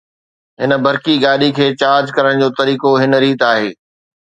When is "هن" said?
0.61-0.71, 3.03-3.21